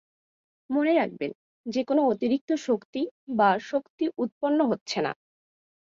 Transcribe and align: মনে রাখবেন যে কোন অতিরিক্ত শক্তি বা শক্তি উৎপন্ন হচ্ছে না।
মনে 0.69 0.93
রাখবেন 0.93 1.31
যে 1.65 1.81
কোন 1.83 1.97
অতিরিক্ত 2.05 2.49
শক্তি 2.61 3.01
বা 3.37 3.49
শক্তি 3.63 4.05
উৎপন্ন 4.17 4.59
হচ্ছে 4.65 4.99
না। 5.01 5.11